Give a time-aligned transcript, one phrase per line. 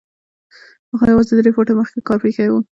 [0.91, 2.55] هغه يوازې درې فوټه مخکې کار پرېښی و.